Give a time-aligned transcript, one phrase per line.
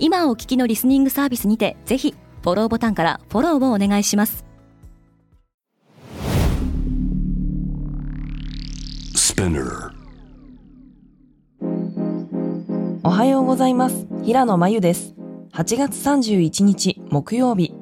[0.00, 4.44] 今お聞きのリスニングサービスにてぜひフォローボタンからフォローをお願いします。
[13.02, 14.06] おはようございます。
[14.22, 15.14] 平野真由です。
[15.52, 17.74] 8月31日木曜日。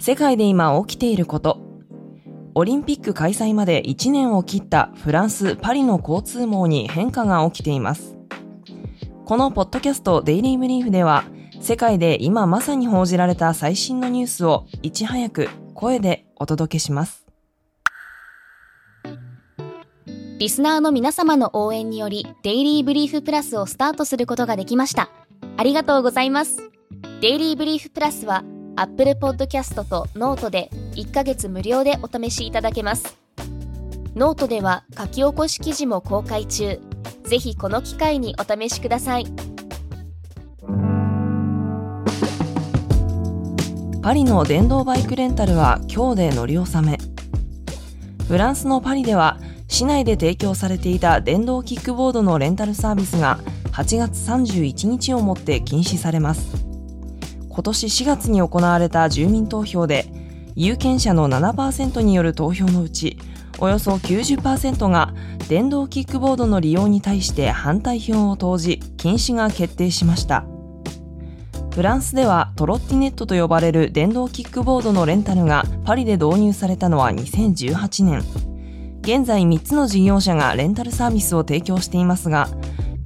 [0.00, 1.60] 世界で今起きていること。
[2.56, 8.16] オリンピック開催まで1年を切ったフランス・パリの交通網に変化が起きています。
[9.24, 11.24] このポッドキャストデイリーブリーフでは
[11.60, 17.26] 世界で今まさに報じられた最新のニュースをいち早く声でお届けします
[20.40, 25.10] リスナーの皆様の応援により、デイリーブリーフプラスをスタートすることができました。
[25.58, 26.70] ありがとうございます。
[27.20, 28.42] デイリーブリーフプラスは、
[28.74, 33.18] Apple Podcast と Note で1ヶ月無料でお試しいただけます。
[34.16, 36.80] ノートでは書き起こし記事も公開中。
[37.24, 39.49] ぜひこの機会にお試しください。
[44.02, 46.98] パリの電動バイクレンタルは今日で乗り納め。
[48.26, 53.40] フランスのパリでは市内で提供されていた電動キックボードのレンタルサービスが
[53.72, 56.64] 8月31日をもって禁止されます。
[57.50, 60.06] 今年4月に行われた住民投票で、
[60.56, 63.18] 有権者の7%による投票のうち、
[63.58, 65.12] およそ90%が
[65.50, 70.46] 電動キックボードの利用に対して反対票を投じ、禁止が決定しました。
[71.72, 78.24] フランスではトロッティネットと呼ばれる電動キックボードのレンタルがパリで導入されたのは2018年。
[79.02, 82.48] 現在3つの事業者がレンタルサービスを提供していますが、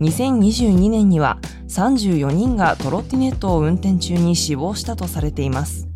[0.01, 1.39] 2022年には
[1.69, 5.87] 34人がトロッティネットを運転中に死亡したとされています。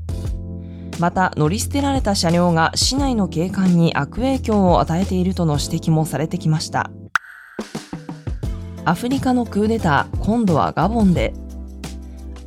[1.00, 6.90] また乗り捨てられた車両が市内の景観に悪影響を与えているとの指摘もされてきました。
[8.84, 11.32] アフリカのクーデター、今度はガボンで。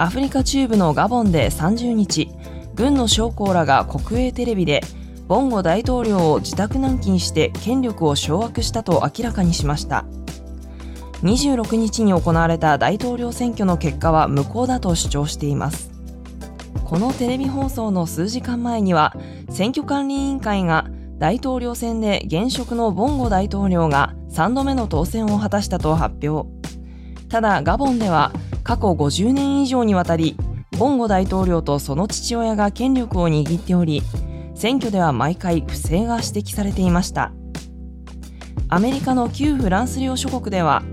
[0.01, 2.27] アフリカ中部のガボンで30日、
[2.73, 4.81] 軍の将校らが国営テレビで
[5.27, 10.05] ボンゴ大統領を自宅軟禁して権力を掌握したと明らかにしました。
[11.21, 15.91] 26日に行われた大統領選挙の結果は無効だと主張しています。
[16.83, 19.15] このテレビ放送の数時間前には
[19.51, 20.89] 選挙管理委員会が
[21.19, 26.60] 大統領選で現職のボンゴ大統領が3度目の当選を果たしたと発表。
[27.31, 30.35] ただガボンでは過去50年以上にわたり
[30.77, 34.03] ボンゴ大統領とその父親が権力を握っており
[34.53, 37.31] 選挙では毎回不正が指摘されていました。
[38.67, 40.83] アメリカの旧フランス領諸国では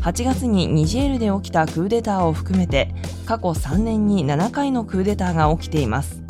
[0.00, 2.94] 8月にニジェールで起きたクーデターを含めて
[3.26, 6.22] 過去3年に7回のクーデターが起きています。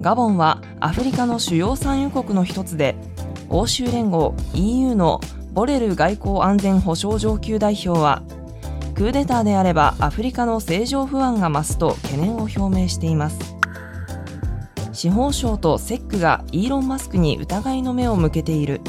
[0.00, 2.96] ガボンはアフリカの主要産油国の一つで
[3.48, 5.20] 欧州連合 EU の
[5.52, 8.22] ボレル外交安全保障上級代表は
[8.94, 13.56] クーデターであればアフリカの政情不安が増すと懸念を表明しています。
[14.92, 18.80] 司法省とセックがイーロン・マスクに疑いの目を向けている。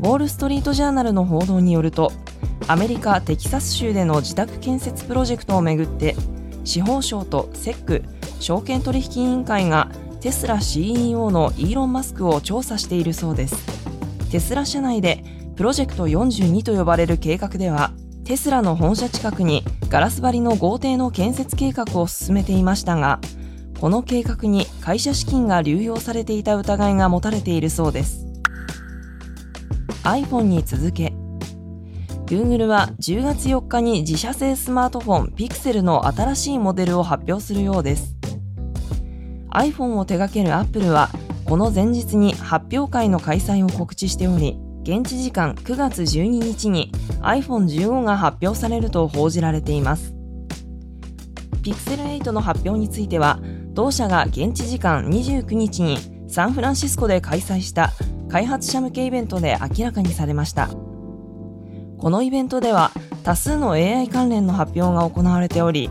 [0.00, 2.12] ウォール・ストリート・ジャーナルの報道によると
[2.66, 6.16] アメリカ・テキサス州での自宅建設プロジェクトをめぐって
[6.64, 8.02] 司法省とセック
[8.40, 13.56] 証券取引委員会がテスラ CEO のイーロン・マスクを調査しているそうです。
[14.30, 15.22] テスラ社内で
[15.56, 17.92] プロジェクト42と呼ばれる計画では
[18.24, 23.20] テスラの本社近くにガラス張りの豪邸の建設計画を進めていましたが
[23.78, 28.24] この計画に会社資金が流用されていた疑いが持たれているそうです。
[30.04, 31.12] iPhone に続け
[32.24, 38.16] Google は10月4日に自社製スマートフォン Pixel の新しいモデルを発表するようです。
[39.50, 41.10] iPhone を手掛ける Apple は
[41.44, 46.92] この前日に発表会の開催を告知しており現地時間9月12日に
[47.22, 50.14] iPhone15 が発表されると報じられています。
[51.62, 53.40] Pixel 8の発表については
[53.72, 55.96] 同社が現地時間29日に
[56.28, 57.92] サンフランシスコで開催した
[58.28, 60.68] 開発者向けイベントで明らかにされました。
[60.68, 62.90] このイベントでは
[63.22, 65.88] 多数の AI 関連の発表が行われており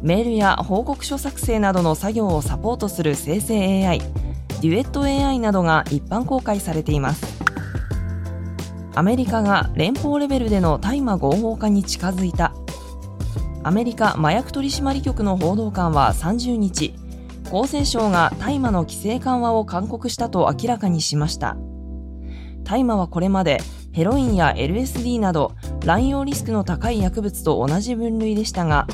[0.00, 7.37] メールや報告書作成などの作業をサポートする生成 AI デュエット AI などが一般公開されています。
[8.98, 12.52] アメリカが連邦レベルでの大麻合法化に近づいた。
[13.62, 16.96] アメリカ麻薬取締局の報道官は30日
[17.44, 21.56] 厚生省が大麻の規制緩和を勧告したと明らかにしました。
[22.64, 23.60] 大麻はこれまで
[23.92, 25.54] ヘロインや LSD など
[25.84, 28.88] 乱用リスクの高い薬物と同じ分類でしたが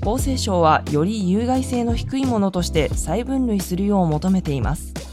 [0.00, 5.03] 厚生省はより有害性の低いものとして再分類するよう求めています。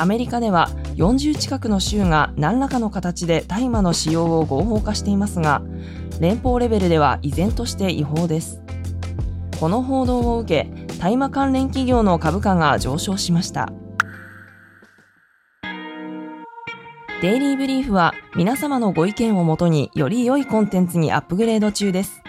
[0.00, 5.60] アメリカでは40近くの州が何らかの形で大麻の使用を合法化していますが
[6.20, 8.62] 連邦レベルでは依然として違法です。
[9.58, 13.70] この報道を受け大麻関連企業の株価が上昇しました。
[17.20, 22.22] デイリーブリーフは皆様のご意見をもとにより良いコンテンツにアップグレード中です。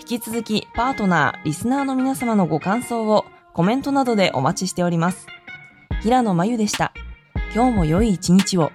[0.00, 5.26] 引き続きパートナー、リスナーの皆様のご感想をコメントなどでお待ちしております。
[6.04, 6.92] 平野真由でした。
[7.54, 8.70] 今日も良い一日を。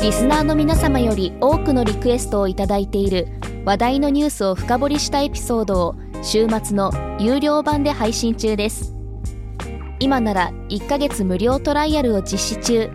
[0.00, 3.28] リスナーの皆様より多くのリクエストをいただいている
[3.66, 8.94] 話題のニュースを深掘りしたエピソードを週末の有料版で配信中です。
[10.00, 12.90] 今なら1ヶ月無料トライアルを実施中。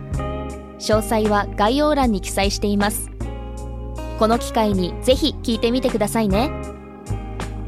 [0.80, 3.12] 詳細は概要欄に記載しています。
[4.18, 6.73] この機会にぜひ聞いてみてくださいね。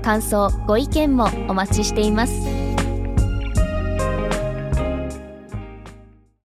[0.06, 2.55] 感想ご意見もお待ちしています。